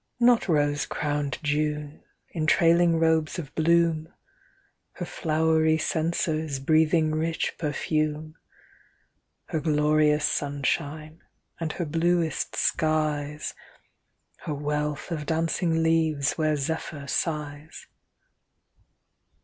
[0.19, 2.01] Not rose crowned June,
[2.31, 4.11] in trailing robes of bloom,
[4.93, 8.33] Her flowery censers breathing rich perfume.
[9.49, 11.19] Her glorious sunshine,
[11.59, 13.53] and her bluest skies.
[14.37, 17.85] Her wealth of dancing leaves where zei)hyr sighs.